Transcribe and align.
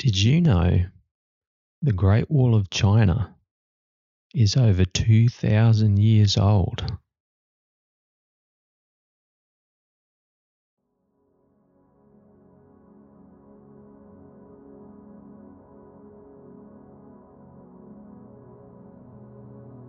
Did 0.00 0.18
you 0.18 0.40
know 0.40 0.86
the 1.82 1.92
Great 1.92 2.30
Wall 2.30 2.54
of 2.54 2.70
China 2.70 3.36
is 4.34 4.56
over 4.56 4.86
2,000 4.86 5.98
years 5.98 6.38
old? 6.38 6.82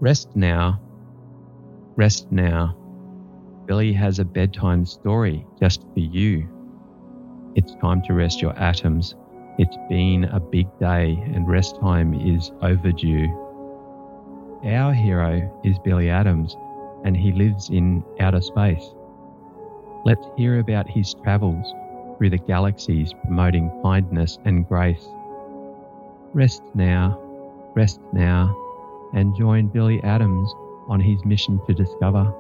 Rest 0.01 0.35
now. 0.35 0.81
Rest 1.95 2.29
now. 2.33 2.75
Billie 3.65 3.93
has 3.93 4.19
a 4.19 4.25
bedtime 4.25 4.85
story 4.85 5.45
just 5.57 5.83
for 5.93 6.01
you. 6.01 6.49
It's 7.55 7.73
time 7.75 8.01
to 8.07 8.13
rest 8.13 8.41
your 8.41 8.59
atoms. 8.59 9.15
It's 9.61 9.77
been 9.87 10.23
a 10.23 10.39
big 10.39 10.65
day 10.79 11.21
and 11.35 11.47
rest 11.47 11.79
time 11.79 12.15
is 12.15 12.51
overdue. 12.63 13.27
Our 14.65 14.91
hero 14.91 15.61
is 15.63 15.77
Billie 15.77 16.09
Atoms 16.09 16.57
and 17.05 17.15
he 17.15 17.31
lives 17.31 17.69
in 17.69 18.03
outer 18.19 18.41
space. 18.41 18.83
Let's 20.03 20.25
hear 20.35 20.57
about 20.57 20.89
his 20.89 21.13
travels 21.13 21.63
through 22.17 22.31
the 22.31 22.39
galaxies 22.39 23.13
promoting 23.23 23.69
kindness 23.83 24.39
and 24.45 24.67
grace. 24.67 25.07
Rest 26.33 26.63
now, 26.73 27.19
rest 27.75 27.99
now, 28.13 28.57
and 29.13 29.37
join 29.37 29.67
Billie 29.67 30.01
Atoms 30.01 30.51
on 30.87 30.99
his 30.99 31.23
mission 31.23 31.61
to 31.67 31.75
discover 31.75 32.33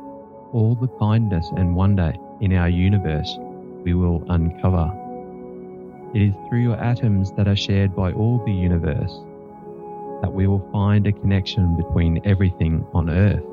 all 0.53 0.73
the 0.73 0.87
kindness 0.97 1.47
and 1.55 1.75
wonder 1.75 2.15
in 2.39 2.53
our 2.53 2.69
universe 2.69 3.37
we 3.83 3.93
will 3.93 4.23
uncover. 4.31 5.00
It 6.13 6.21
is 6.21 6.33
through 6.49 6.59
your 6.59 6.75
atoms 6.75 7.31
that 7.33 7.47
are 7.47 7.55
shared 7.55 7.95
by 7.95 8.11
all 8.11 8.43
the 8.45 8.51
universe 8.51 9.11
that 10.21 10.31
we 10.31 10.45
will 10.45 10.67
find 10.71 11.07
a 11.07 11.11
connection 11.11 11.77
between 11.77 12.21
everything 12.25 12.85
on 12.93 13.09
Earth. 13.09 13.43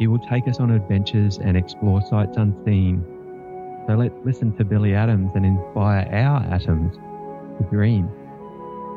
He 0.00 0.06
will 0.06 0.18
take 0.18 0.48
us 0.48 0.58
on 0.58 0.70
adventures 0.70 1.38
and 1.38 1.56
explore 1.56 2.02
sights 2.02 2.36
unseen. 2.36 3.04
So 3.86 3.94
let's 3.94 4.14
listen 4.24 4.56
to 4.56 4.64
Billie 4.64 4.94
Atoms 4.94 5.30
and 5.34 5.46
inspire 5.46 6.08
our 6.12 6.42
atoms 6.52 6.96
to 6.96 7.64
dream. 7.70 8.08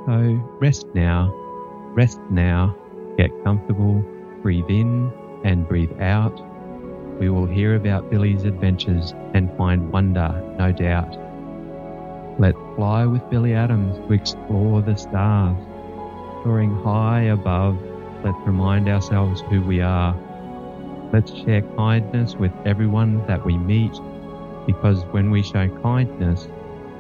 So 0.08 0.42
rest 0.60 0.88
now, 0.96 1.32
rest 1.94 2.20
now, 2.32 2.76
get 3.16 3.30
comfortable, 3.44 4.04
breathe 4.42 4.70
in 4.70 5.12
and 5.44 5.68
breathe 5.68 5.94
out. 6.02 6.34
We 7.20 7.30
will 7.30 7.46
hear 7.46 7.76
about 7.76 8.10
Billie's 8.10 8.44
adventures 8.44 9.14
and 9.34 9.56
find 9.56 9.92
wonder, 9.92 10.30
no 10.58 10.72
doubt. 10.72 11.16
Let's 12.40 12.58
fly 12.76 13.06
with 13.06 13.30
Billie 13.30 13.54
Atoms 13.54 13.96
to 14.08 14.14
explore 14.14 14.82
the 14.82 14.98
stars. 14.98 15.56
Soaring 16.44 16.76
high 16.84 17.22
above, 17.26 17.78
let's 18.24 18.38
remind 18.44 18.90
ourselves 18.90 19.42
who 19.42 19.62
we 19.62 19.82
are. 19.82 20.18
Let's 21.14 21.32
share 21.32 21.62
kindness 21.78 22.34
with 22.34 22.52
everyone 22.66 23.26
that 23.28 23.46
we 23.46 23.56
meet, 23.56 23.94
because 24.66 25.04
when 25.12 25.30
we 25.30 25.44
show 25.44 25.70
kindness, 25.84 26.48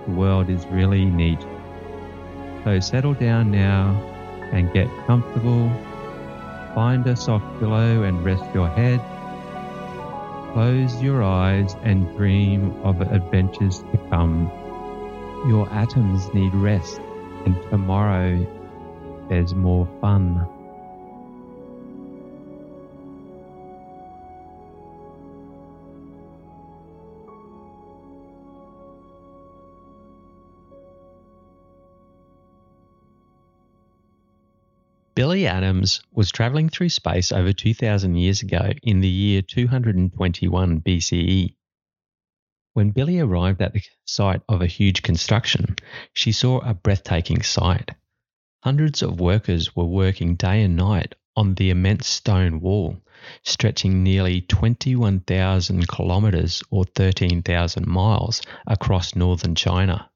the 0.06 0.14
world 0.14 0.52
is 0.52 0.68
really 0.68 1.06
neat. 1.06 1.42
So 2.64 2.80
settle 2.80 3.16
down 3.16 3.50
now 3.50 3.90
and 4.52 4.72
get 4.72 4.88
comfortable. 5.08 5.68
Find 6.76 7.08
a 7.08 7.16
soft 7.16 7.60
pillow 7.60 8.04
and 8.04 8.24
rest 8.24 8.46
your 8.54 8.70
head. 8.70 9.02
Close 10.54 11.02
your 11.02 11.24
eyes 11.24 11.76
and 11.82 12.16
dream 12.16 12.72
of 12.84 13.02
adventures 13.02 13.80
to 13.92 13.98
come. 14.12 14.52
Your 15.46 15.70
atoms 15.74 16.34
need 16.34 16.54
rest, 16.56 17.02
and 17.46 17.62
tomorrow 17.70 18.48
there's 19.28 19.54
more 19.54 19.86
fun. 20.00 20.48
Billie 35.16 35.46
Atoms 35.46 36.02
was 36.14 36.32
traveling 36.32 36.70
through 36.70 36.90
space 36.90 37.34
over 37.34 37.52
2,000 37.52 38.16
years 38.16 38.42
ago 38.42 38.72
in 38.82 39.02
the 39.02 39.10
year 39.10 39.42
221 39.42 40.80
BCE. 40.80 41.54
When 42.74 42.90
Billie 42.90 43.20
arrived 43.20 43.62
at 43.62 43.74
the 43.74 43.84
site 44.06 44.42
of 44.50 44.62
a 44.62 44.68
huge 44.68 45.04
construction, 45.04 45.76
she 46.14 46.32
saw 46.32 46.58
a 46.60 46.74
breathtaking 46.74 47.44
sight. 47.44 47.92
Hundreds 48.64 49.04
of 49.04 49.20
workers 49.20 49.76
were 49.76 49.86
working 49.86 50.36
day 50.36 50.64
and 50.64 50.76
night 50.76 51.14
on 51.36 51.54
the 51.54 51.70
immense 51.70 52.08
stone 52.08 52.62
wall, 52.62 53.00
stretching 53.44 54.04
nearly 54.04 54.42
21,000 54.42 55.88
kilometres 55.88 56.64
or 56.72 56.84
13,000 56.84 57.86
miles 57.86 58.42
across 58.66 59.16
northern 59.16 59.54
China. 59.54 60.10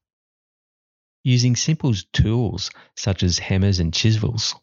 Using 1.22 1.54
simple 1.54 1.94
tools 2.12 2.70
such 2.96 3.22
as 3.22 3.38
hammers 3.38 3.78
and 3.78 3.94
chisels, 3.94 4.56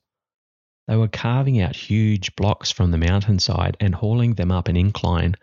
they 0.88 0.98
were 0.98 1.08
carving 1.08 1.62
out 1.62 1.76
huge 1.76 2.36
blocks 2.36 2.72
from 2.72 2.92
the 2.92 2.98
mountainside 2.98 3.78
and 3.80 3.96
hauling 3.96 4.34
them 4.34 4.52
up 4.52 4.68
an 4.68 4.76
incline 4.76 5.36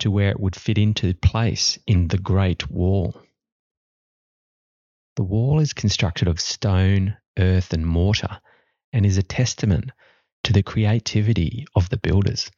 to 0.00 0.10
where 0.10 0.30
it 0.30 0.40
would 0.40 0.56
fit 0.56 0.78
into 0.78 1.14
place 1.14 1.78
in 1.86 2.08
the 2.08 2.18
Great 2.18 2.70
Wall. 2.70 3.20
The 5.16 5.22
wall 5.22 5.60
is 5.60 5.72
constructed 5.72 6.28
of 6.28 6.40
stone, 6.40 7.16
earth, 7.38 7.72
and 7.72 7.86
mortar 7.86 8.40
and 8.92 9.06
is 9.06 9.18
a 9.18 9.22
testament 9.22 9.90
to 10.44 10.52
the 10.52 10.62
creativity 10.62 11.66
of 11.74 11.88
the 11.88 11.96
builders. 11.96 12.50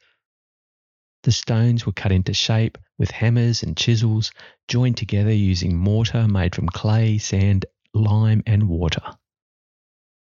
The 1.22 1.32
stones 1.32 1.84
were 1.84 1.92
cut 1.92 2.12
into 2.12 2.34
shape 2.34 2.78
with 2.98 3.10
hammers 3.10 3.62
and 3.62 3.76
chisels, 3.76 4.30
joined 4.68 4.96
together 4.96 5.32
using 5.32 5.76
mortar 5.76 6.28
made 6.28 6.54
from 6.54 6.68
clay, 6.68 7.18
sand, 7.18 7.66
lime, 7.92 8.42
and 8.46 8.68
water. 8.68 9.02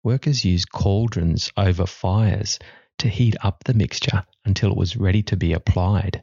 Workers 0.03 0.45
used 0.45 0.73
cauldrons 0.73 1.53
over 1.57 1.87
fires 1.87 2.59
to 2.99 3.09
heat 3.09 3.37
up 3.43 3.65
the 3.65 3.75
mixture 3.75 4.25
until 4.45 4.71
it 4.71 4.77
was 4.77 4.97
ready 4.97 5.23
to 5.25 5.37
be 5.37 5.53
applied. 5.53 6.23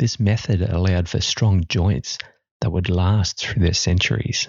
This 0.00 0.18
method 0.18 0.62
allowed 0.62 1.10
for 1.10 1.20
strong 1.20 1.64
joints 1.68 2.16
that 2.62 2.70
would 2.70 2.88
last 2.88 3.36
through 3.36 3.66
the 3.66 3.74
centuries. 3.74 4.48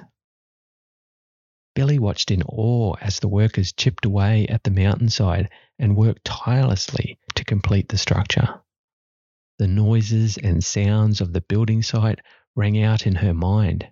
Billie 1.75 1.99
watched 1.99 2.31
in 2.31 2.41
awe 2.43 2.95
as 3.01 3.19
the 3.19 3.27
workers 3.27 3.73
chipped 3.73 4.05
away 4.05 4.47
at 4.47 4.63
the 4.63 4.71
mountainside 4.71 5.49
and 5.77 5.97
worked 5.97 6.23
tirelessly 6.23 7.19
to 7.35 7.43
complete 7.43 7.89
the 7.89 7.97
structure. 7.97 8.61
The 9.59 9.67
noises 9.67 10.37
and 10.37 10.63
sounds 10.63 11.19
of 11.19 11.33
the 11.33 11.41
building 11.41 11.83
site 11.83 12.19
rang 12.55 12.81
out 12.81 13.05
in 13.05 13.15
her 13.15 13.33
mind 13.33 13.91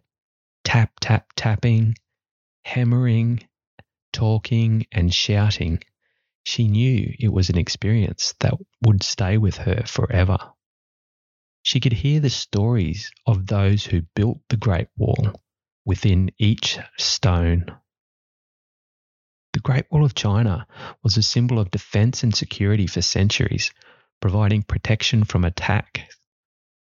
tap, 0.64 0.94
tap, 1.02 1.28
tapping, 1.36 1.96
hammering, 2.64 3.46
talking, 4.14 4.88
and 4.94 5.14
shouting. 5.14 5.84
She 6.44 6.70
knew 6.70 7.14
it 7.20 7.34
was 7.34 7.50
an 7.50 7.58
experience 7.58 8.34
that 8.40 8.54
would 8.82 9.04
stay 9.04 9.38
with 9.38 9.58
her 9.58 9.84
forever. 9.86 10.54
She 11.62 11.80
could 11.80 11.94
hear 11.94 12.20
the 12.20 12.30
stories 12.30 13.12
of 13.26 13.48
those 13.48 13.86
who 13.86 14.04
built 14.16 14.40
the 14.50 14.58
Great 14.58 14.88
Wall 14.98 15.42
within 15.86 16.32
each 16.38 16.78
stone. 16.98 17.66
The 19.54 19.60
Great 19.60 19.92
Wall 19.92 20.06
of 20.06 20.16
China 20.16 20.68
was 21.04 21.18
a 21.18 21.24
symbol 21.24 21.60
of 21.60 21.72
defense 21.72 22.24
and 22.24 22.36
security 22.36 22.88
for 22.88 23.02
centuries, 23.02 23.72
providing 24.22 24.64
protection 24.64 25.24
from 25.24 25.44
attack 25.44 26.10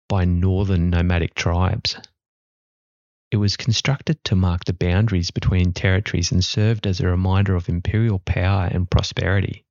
by 0.08 0.26
northern 0.26 0.90
nomadic 0.90 1.36
tribes. 1.36 1.96
It 3.32 3.38
was 3.38 3.58
constructed 3.58 4.24
to 4.26 4.36
mark 4.36 4.66
the 4.66 4.74
boundaries 4.74 5.30
between 5.30 5.72
territories 5.74 6.32
and 6.32 6.44
served 6.44 6.88
as 6.88 7.00
a 7.00 7.08
reminder 7.08 7.56
of 7.56 7.70
imperial 7.70 8.20
power 8.20 8.66
and 8.66 8.90
prosperity. 8.90 9.66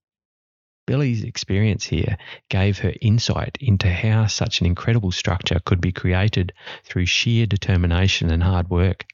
Billie's 0.88 1.22
experience 1.22 1.84
here 1.84 2.16
gave 2.48 2.78
her 2.78 2.94
insight 3.02 3.58
into 3.60 3.92
how 3.92 4.26
such 4.26 4.62
an 4.62 4.66
incredible 4.66 5.12
structure 5.12 5.60
could 5.66 5.82
be 5.82 5.92
created 5.92 6.54
through 6.82 7.04
sheer 7.04 7.44
determination 7.44 8.30
and 8.30 8.42
hard 8.42 8.70
work. 8.70 9.04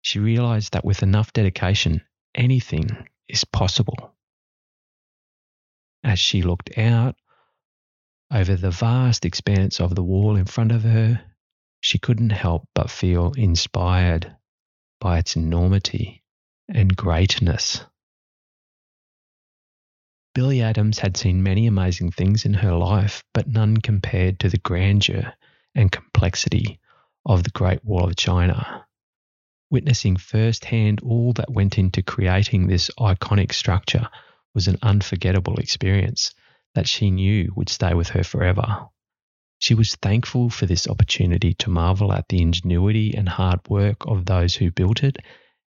She 0.00 0.20
realized 0.20 0.74
that 0.74 0.84
with 0.84 1.02
enough 1.02 1.32
dedication, 1.32 2.02
anything 2.36 3.08
is 3.26 3.42
possible. 3.42 4.14
As 6.04 6.20
she 6.20 6.42
looked 6.42 6.78
out 6.78 7.16
over 8.32 8.54
the 8.54 8.70
vast 8.70 9.24
expanse 9.24 9.80
of 9.80 9.96
the 9.96 10.04
wall 10.04 10.36
in 10.36 10.44
front 10.44 10.70
of 10.70 10.84
her, 10.84 11.20
she 11.80 11.98
couldn't 11.98 12.30
help 12.30 12.68
but 12.76 12.92
feel 12.92 13.32
inspired 13.32 14.36
by 15.00 15.18
its 15.18 15.34
enormity 15.34 16.22
and 16.68 16.96
greatness. 16.96 17.84
Billie 20.34 20.62
Atoms 20.62 20.98
had 20.98 21.16
seen 21.16 21.42
many 21.42 21.66
amazing 21.66 22.12
things 22.12 22.44
in 22.44 22.54
her 22.54 22.72
life, 22.74 23.24
but 23.34 23.48
none 23.48 23.76
compared 23.78 24.40
to 24.40 24.48
the 24.48 24.58
grandeur 24.58 25.32
and 25.74 25.90
complexity 25.90 26.78
of 27.26 27.42
the 27.42 27.50
Great 27.50 27.84
Wall 27.84 28.04
of 28.04 28.16
China. 28.16 28.86
Witnessing 29.70 30.16
firsthand 30.16 31.00
all 31.00 31.32
that 31.34 31.50
went 31.50 31.78
into 31.78 32.02
creating 32.02 32.66
this 32.66 32.90
iconic 32.98 33.52
structure 33.52 34.08
was 34.54 34.68
an 34.68 34.78
unforgettable 34.82 35.56
experience 35.56 36.34
that 36.74 36.88
she 36.88 37.10
knew 37.10 37.52
would 37.56 37.68
stay 37.68 37.94
with 37.94 38.08
her 38.10 38.24
forever. 38.24 38.88
She 39.58 39.74
was 39.74 39.96
thankful 39.96 40.50
for 40.50 40.66
this 40.66 40.86
opportunity 40.86 41.54
to 41.54 41.70
marvel 41.70 42.12
at 42.12 42.28
the 42.28 42.40
ingenuity 42.40 43.14
and 43.14 43.28
hard 43.28 43.60
work 43.68 44.06
of 44.06 44.24
those 44.24 44.54
who 44.54 44.70
built 44.70 45.02
it, 45.02 45.16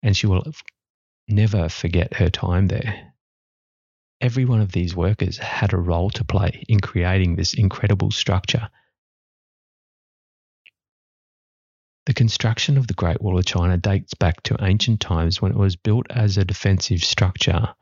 and 0.04 0.16
she 0.16 0.28
will 0.28 0.44
never 1.28 1.70
forget 1.70 2.14
her 2.14 2.30
time 2.30 2.68
there. 2.68 3.09
Every 4.22 4.44
one 4.44 4.60
of 4.60 4.74
these 4.74 4.96
workers 4.96 5.38
had 5.38 5.72
a 5.72 5.78
role 5.78 6.10
to 6.12 6.26
play 6.26 6.66
in 6.68 6.82
creating 6.82 7.36
this 7.36 7.54
incredible 7.54 8.12
structure. 8.12 8.70
The 12.06 12.14
construction 12.14 12.78
of 12.78 12.88
the 12.88 12.96
Great 12.96 13.22
Wall 13.22 13.38
of 13.38 13.46
China 13.46 13.78
dates 13.78 14.14
back 14.16 14.44
to 14.44 14.58
ancient 14.62 15.00
times 15.00 15.42
when 15.42 15.52
it 15.52 15.58
was 15.58 15.76
built 15.76 16.08
as 16.10 16.38
a 16.38 16.44
defensive 16.44 17.04
structure. 17.04 17.74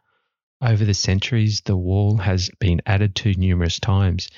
Over 0.62 0.86
the 0.86 0.94
centuries, 0.94 1.62
the 1.62 1.78
wall 1.78 2.18
has 2.18 2.52
been 2.60 2.82
added 2.86 3.16
to 3.16 3.34
numerous 3.34 3.80
times 3.80 4.30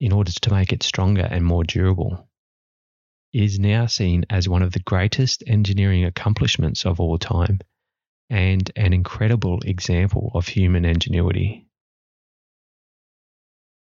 in 0.00 0.12
order 0.12 0.32
to 0.32 0.52
make 0.52 0.72
it 0.72 0.82
stronger 0.82 1.22
and 1.22 1.44
more 1.44 1.64
durable. 1.64 2.28
It 3.32 3.44
is 3.44 3.58
now 3.58 3.86
seen 3.86 4.26
as 4.28 4.48
one 4.48 4.62
of 4.62 4.72
the 4.72 4.80
greatest 4.80 5.44
engineering 5.46 6.04
accomplishments 6.04 6.84
of 6.84 7.00
all 7.00 7.16
time 7.16 7.60
and 8.32 8.72
an 8.76 8.94
incredible 8.94 9.60
example 9.60 10.30
of 10.34 10.48
human 10.48 10.86
ingenuity. 10.86 11.66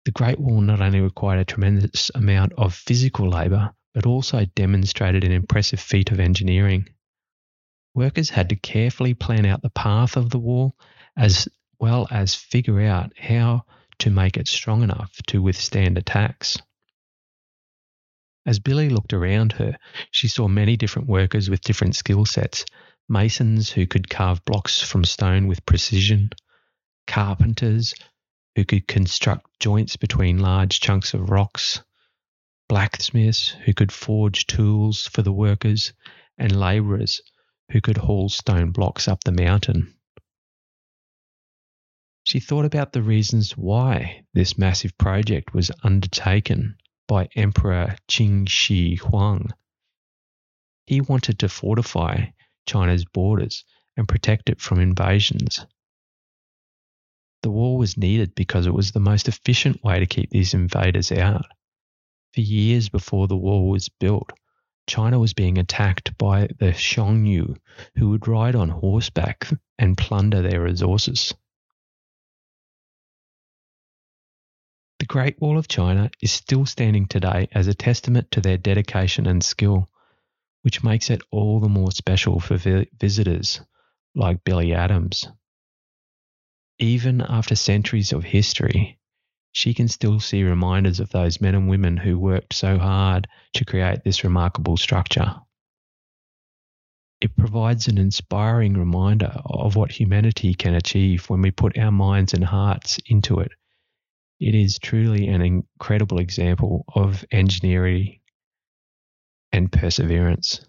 The 0.05 0.13
Great 0.13 0.39
Wall 0.39 0.61
not 0.61 0.81
only 0.81 1.01
required 1.01 1.41
a 1.41 1.45
tremendous 1.45 2.13
amount 2.15 2.53
of 2.53 2.73
physical 2.73 3.29
labour, 3.29 3.73
but 3.93 4.07
also 4.07 4.45
demonstrated 4.55 5.25
an 5.25 5.33
impressive 5.33 5.81
feat 5.81 6.13
of 6.13 6.21
engineering. 6.21 6.89
Workers 7.93 8.31
had 8.31 8.51
to 8.51 8.57
carefully 8.57 9.15
plan 9.15 9.47
out 9.47 9.63
the 9.63 9.71
path 9.71 10.17
of 10.17 10.31
the 10.31 10.39
wall 10.39 10.77
as 11.17 11.49
well 11.81 12.07
as 12.13 12.37
figure 12.37 12.81
out 12.83 13.19
how 13.19 13.65
to 13.99 14.11
make 14.11 14.37
it 14.37 14.47
strong 14.47 14.85
enough 14.85 15.13
to 15.27 15.43
withstand 15.43 15.99
attacks. 15.99 16.57
As 18.47 18.61
Billie 18.61 18.91
looked 18.91 19.13
around 19.13 19.55
her, 19.55 19.77
she 20.13 20.29
saw 20.29 20.47
many 20.47 20.77
different 20.77 21.09
workers 21.09 21.51
with 21.51 21.63
different 21.63 21.97
skill 21.97 22.25
sets 22.25 22.65
masons 23.09 23.71
who 23.71 23.87
could 23.87 24.09
carve 24.11 24.45
blocks 24.45 24.83
from 24.83 25.05
stone 25.05 25.47
with 25.47 25.67
precision, 25.67 26.31
carpenters 27.07 27.95
who 28.55 28.65
could 28.65 28.89
construct 28.89 29.47
joints 29.61 29.97
between 29.97 30.39
large 30.39 30.81
chunks 30.81 31.15
of 31.15 31.31
rocks, 31.31 31.83
blacksmiths 32.69 33.49
who 33.49 33.73
could 33.73 33.93
forge 33.93 34.47
tools 34.47 35.07
for 35.07 35.23
the 35.23 35.33
workers, 35.33 35.93
and 36.39 36.59
labourers 36.59 37.21
who 37.71 37.81
could 37.81 37.97
haul 37.97 38.29
stone 38.29 38.71
blocks 38.71 39.09
up 39.09 39.23
the 39.25 39.33
mountain. 39.33 39.93
She 42.25 42.41
thought 42.41 42.65
about 42.65 42.93
the 42.93 43.03
reasons 43.03 43.57
why 43.57 44.25
this 44.35 44.59
massive 44.59 44.99
project 44.99 45.55
was 45.55 45.71
undertaken 45.85 46.77
by 47.07 47.29
Emperor 47.37 47.97
Qin 48.09 48.49
Shi 48.49 48.97
Huang. 48.97 49.51
He 50.87 51.01
wanted 51.01 51.39
to 51.41 51.49
fortify 51.49 52.27
China's 52.67 53.05
borders 53.05 53.65
and 53.97 54.09
protect 54.09 54.51
it 54.51 54.61
from 54.61 54.81
invasions. 54.81 55.65
The 57.43 57.51
wall 57.51 57.79
was 57.79 57.97
needed 57.97 58.35
because 58.35 58.67
it 58.67 58.75
was 58.75 58.93
the 58.93 59.01
most 59.01 59.29
efficient 59.29 59.83
way 59.85 60.01
to 60.01 60.07
keep 60.07 60.31
these 60.31 60.53
invaders 60.53 61.13
out. 61.13 61.47
For 62.35 62.41
years 62.41 62.89
before 62.89 63.29
the 63.29 63.37
wall 63.37 63.69
was 63.71 63.89
built, 63.89 64.33
China 64.87 65.19
was 65.19 65.33
being 65.33 65.59
attacked 65.59 66.17
by 66.19 66.49
the 66.59 66.73
Xiongnu, 66.73 67.57
who 67.97 68.11
would 68.11 68.29
ride 68.29 68.55
on 68.55 68.69
horseback 68.69 69.49
and 69.79 69.97
plunder 69.97 70.43
their 70.43 70.63
resources. 70.63 71.35
The 74.99 75.07
Great 75.07 75.41
Wall 75.41 75.59
of 75.59 75.69
China 75.69 76.11
is 76.23 76.33
still 76.33 76.67
standing 76.67 77.07
today 77.07 77.49
as 77.53 77.69
a 77.69 77.75
testament 77.75 78.31
to 78.33 78.41
their 78.41 78.57
dedication 78.57 79.27
and 79.27 79.45
skill 79.45 79.89
which 80.67 80.83
makes 80.83 81.11
it 81.11 81.23
all 81.31 81.61
the 81.61 81.69
more 81.69 81.93
special 81.93 82.41
for 82.41 82.57
vi- 82.57 82.89
visitors 82.99 83.61
like 84.17 84.43
Billie 84.43 84.75
Atoms. 84.75 85.29
Even 86.81 87.21
after 87.21 87.55
centuries 87.55 88.13
of 88.13 88.25
history, 88.25 88.99
she 89.53 89.75
can 89.75 89.87
still 89.87 90.19
see 90.19 90.43
reminders 90.43 90.99
of 90.99 91.09
those 91.11 91.41
men 91.41 91.55
and 91.55 91.69
women 91.69 91.97
who 91.97 92.19
worked 92.19 92.53
so 92.53 92.79
hard 92.79 93.29
to 93.55 93.65
create 93.65 94.03
this 94.03 94.25
remarkable 94.25 94.77
structure. 94.77 95.37
It 97.21 97.37
provides 97.37 97.87
an 97.87 97.97
inspiring 97.97 98.75
reminder 98.75 99.41
of 99.45 99.77
what 99.77 99.93
humanity 99.93 100.53
can 100.53 100.75
achieve 100.75 101.31
when 101.31 101.43
we 101.43 101.53
put 101.53 101.79
our 101.79 101.93
minds 101.93 102.35
and 102.35 102.43
hearts 102.43 102.99
into 103.07 103.39
it. 103.39 103.53
It 104.41 104.57
is 104.57 104.81
truly 104.81 105.29
an 105.29 105.43
incredible 105.43 106.19
example 106.19 106.85
of 106.93 107.25
engineering 107.31 108.19
and 109.57 109.73
perseverance. 109.73 110.61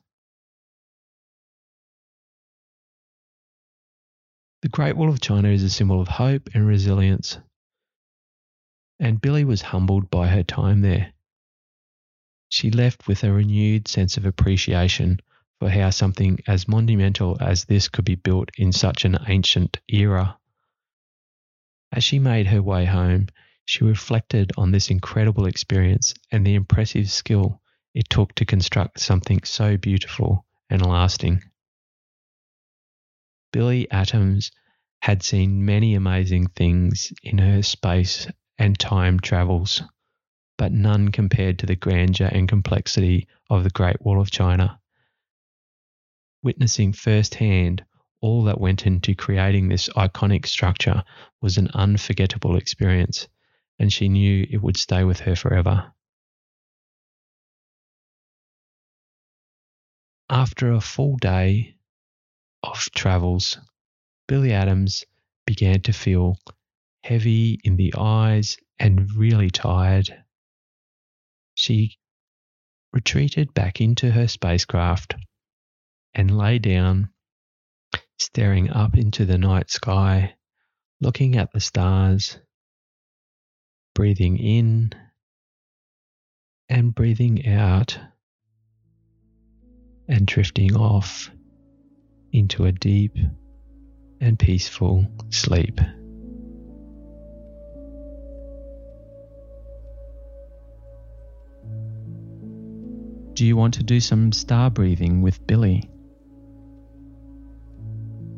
The 4.61 4.69
Great 4.69 4.97
Wall 4.97 5.09
of 5.09 5.21
China 5.21 5.49
is 5.49 5.61
a 5.63 5.69
symbol 5.69 6.01
of 6.01 6.07
hope 6.07 6.49
and 6.53 6.65
resilience, 6.65 7.37
and 8.99 9.21
Billie 9.21 9.45
was 9.45 9.61
humbled 9.61 10.09
by 10.09 10.27
her 10.27 10.43
time 10.43 10.81
there. 10.81 11.13
She 12.49 12.71
left 12.71 13.07
with 13.07 13.23
a 13.23 13.31
renewed 13.31 13.87
sense 13.87 14.17
of 14.17 14.25
appreciation 14.25 15.19
for 15.59 15.69
how 15.69 15.89
something 15.89 16.39
as 16.47 16.67
monumental 16.67 17.37
as 17.41 17.65
this 17.65 17.89
could 17.89 18.05
be 18.05 18.15
built 18.15 18.49
in 18.57 18.71
such 18.71 19.05
an 19.05 19.17
ancient 19.27 19.79
era. 19.87 20.37
As 21.91 22.03
she 22.03 22.19
made 22.19 22.47
her 22.47 22.61
way 22.61 22.85
home, 22.85 23.27
she 23.65 23.83
reflected 23.83 24.51
on 24.57 24.71
this 24.71 24.89
incredible 24.89 25.45
experience 25.45 26.13
and 26.31 26.45
the 26.45 26.55
impressive 26.55 27.09
skill 27.11 27.61
it 27.97 28.07
took 28.11 28.35
to 28.35 28.45
construct 28.45 28.99
something 28.99 29.41
so 29.43 29.75
beautiful 29.75 30.45
and 30.69 30.85
lasting. 30.85 31.41
Billie 33.51 33.89
Atoms 33.89 34.51
had 35.01 35.23
seen 35.23 35.65
many 35.65 35.95
amazing 35.95 36.45
things 36.45 37.11
in 37.23 37.39
her 37.39 37.63
space 37.63 38.27
and 38.59 38.77
time 38.77 39.19
travels, 39.19 39.81
but 40.59 40.71
none 40.71 41.09
compared 41.11 41.57
to 41.57 41.65
the 41.65 41.75
grandeur 41.75 42.27
and 42.31 42.47
complexity 42.47 43.27
of 43.49 43.63
the 43.63 43.71
Great 43.71 43.99
Wall 43.99 44.21
of 44.21 44.29
China. 44.29 44.79
Witnessing 46.43 46.93
firsthand 46.93 47.83
all 48.21 48.43
that 48.43 48.61
went 48.61 48.85
into 48.85 49.15
creating 49.15 49.69
this 49.69 49.89
iconic 49.89 50.45
structure 50.45 51.03
was 51.41 51.57
an 51.57 51.71
unforgettable 51.73 52.57
experience, 52.57 53.27
and 53.79 53.91
she 53.91 54.07
knew 54.07 54.45
it 54.51 54.61
would 54.61 54.77
stay 54.77 55.03
with 55.03 55.21
her 55.21 55.35
forever. 55.35 55.91
After 60.29 60.73
a 60.73 60.81
full 60.81 61.15
day 61.17 61.77
of 62.61 62.77
travels, 62.91 63.57
Billie 64.27 64.51
Atoms 64.51 65.05
began 65.45 65.81
to 65.83 65.93
feel 65.93 66.37
heavy 67.03 67.61
in 67.63 67.77
the 67.77 67.93
eyes 67.97 68.57
and 68.77 69.09
really 69.13 69.49
tired. 69.49 70.25
She 71.55 71.97
retreated 72.91 73.53
back 73.53 73.79
into 73.79 74.11
her 74.11 74.27
spacecraft 74.27 75.15
and 76.13 76.37
lay 76.37 76.59
down, 76.59 77.09
staring 78.19 78.69
up 78.69 78.97
into 78.97 79.25
the 79.25 79.37
night 79.37 79.69
sky, 79.69 80.35
looking 80.99 81.37
at 81.37 81.53
the 81.53 81.61
stars, 81.61 82.37
breathing 83.95 84.37
in 84.37 84.91
and 86.67 86.93
breathing 86.93 87.47
out 87.47 87.97
and 90.07 90.25
drifting 90.25 90.75
off 90.75 91.29
into 92.31 92.65
a 92.65 92.71
deep 92.71 93.17
and 94.21 94.39
peaceful 94.39 95.05
sleep. 95.29 95.79
Do 103.33 103.45
you 103.45 103.55
want 103.55 103.75
to 103.75 103.83
do 103.83 103.99
some 103.99 104.31
star 104.31 104.71
breathing 104.71 105.21
with 105.21 105.45
Billie? 105.45 105.87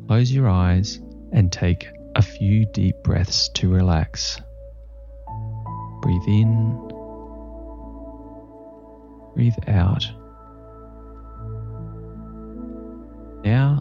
Close 0.08 0.30
your 0.30 0.48
eyes 0.48 1.00
and 1.32 1.50
take 1.50 1.88
a 2.16 2.20
few 2.20 2.66
deep 2.66 2.96
breaths 3.02 3.48
to 3.54 3.70
relax. 3.70 4.40
Breathe 6.02 6.26
in, 6.26 6.76
breathe 9.34 9.54
out. 9.68 10.04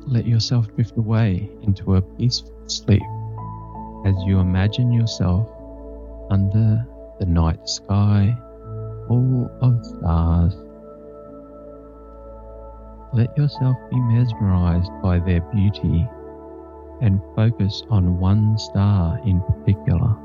Let 0.07 0.25
yourself 0.25 0.73
drift 0.75 0.97
away 0.97 1.49
into 1.61 1.95
a 1.95 2.01
peaceful 2.01 2.53
sleep 2.67 3.03
as 4.05 4.15
you 4.25 4.39
imagine 4.39 4.91
yourself 4.91 5.47
under 6.31 6.85
the 7.19 7.25
night 7.25 7.67
sky 7.67 8.35
full 9.07 9.49
of 9.61 9.85
stars. 9.85 10.55
Let 13.13 13.35
yourself 13.37 13.75
be 13.89 13.99
mesmerized 13.99 14.91
by 15.01 15.19
their 15.19 15.41
beauty 15.41 16.07
and 17.01 17.21
focus 17.35 17.83
on 17.89 18.19
one 18.19 18.57
star 18.57 19.19
in 19.25 19.41
particular. 19.41 20.15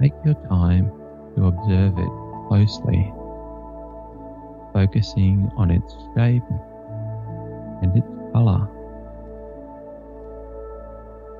Take 0.00 0.12
your 0.24 0.34
time 0.48 0.90
to 1.36 1.46
observe 1.46 1.98
it 1.98 2.48
closely, 2.48 3.12
focusing 4.72 5.50
on 5.56 5.70
its 5.70 5.94
shape 6.14 6.42
and 7.82 7.96
its 7.96 8.06
color. 8.32 8.68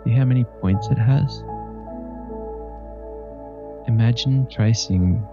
See 0.05 0.13
how 0.13 0.25
many 0.25 0.45
points 0.61 0.89
it 0.89 0.99
has? 0.99 1.43
Imagine 3.89 4.47
tracing 4.49 5.27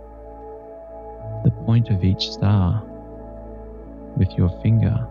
the 1.44 1.52
point 1.66 1.90
of 1.90 2.04
each 2.04 2.32
star 2.32 2.84
with 4.16 4.32
your 4.38 4.50
finger 4.62 5.08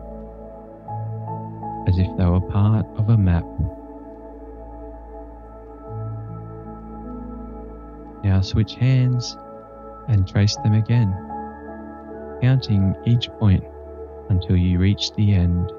as 1.89 1.99
if 1.99 2.07
they 2.17 2.25
were 2.25 2.41
part 2.41 2.87
of 2.97 3.09
a 3.09 3.17
map. 3.17 3.45
Now 8.25 8.41
switch 8.41 8.75
hands 8.75 9.37
and 10.09 10.27
trace 10.27 10.57
them 10.57 10.75
again, 10.75 11.13
counting 12.41 12.95
each 13.05 13.29
point 13.39 13.65
until 14.29 14.57
you 14.57 14.79
reach 14.79 15.13
the 15.13 15.35
end. 15.35 15.71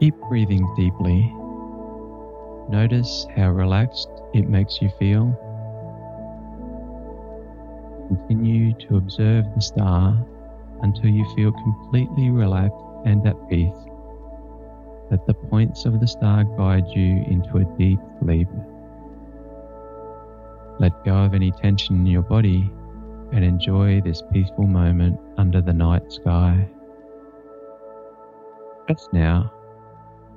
Keep 0.00 0.18
breathing 0.30 0.66
deeply. 0.76 1.30
Notice 2.70 3.26
how 3.36 3.50
relaxed 3.50 4.08
it 4.32 4.48
makes 4.48 4.80
you 4.80 4.88
feel. 4.98 5.36
Continue 8.08 8.72
to 8.88 8.96
observe 8.96 9.44
the 9.54 9.60
star 9.60 10.16
until 10.80 11.10
you 11.10 11.26
feel 11.36 11.52
completely 11.52 12.30
relaxed 12.30 12.82
and 13.04 13.26
at 13.26 13.36
peace. 13.50 13.76
Let 15.10 15.26
the 15.26 15.34
points 15.34 15.84
of 15.84 16.00
the 16.00 16.06
star 16.06 16.44
guide 16.44 16.86
you 16.88 17.22
into 17.28 17.58
a 17.58 17.76
deep 17.76 18.00
sleep. 18.22 18.48
Let 20.78 21.04
go 21.04 21.14
of 21.14 21.34
any 21.34 21.52
tension 21.52 21.96
in 21.96 22.06
your 22.06 22.22
body 22.22 22.70
and 23.32 23.44
enjoy 23.44 24.00
this 24.00 24.22
peaceful 24.32 24.66
moment 24.66 25.20
under 25.36 25.60
the 25.60 25.74
night 25.74 26.10
sky. 26.10 26.66
Just 28.88 29.12
now, 29.12 29.52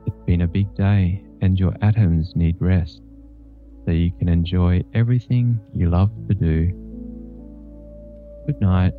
it's 0.05 0.21
been 0.25 0.41
a 0.41 0.47
big 0.47 0.73
day 0.75 1.23
and 1.41 1.59
your 1.59 1.73
atoms 1.81 2.35
need 2.35 2.55
rest 2.59 3.01
so 3.85 3.91
you 3.91 4.11
can 4.17 4.29
enjoy 4.29 4.81
everything 4.93 5.59
you 5.73 5.89
love 5.89 6.11
to 6.27 6.33
do. 6.33 6.67
Good 8.45 8.61
night. 8.61 8.93